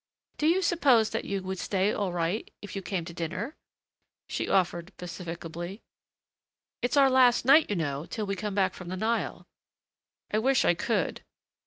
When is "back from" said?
8.55-8.87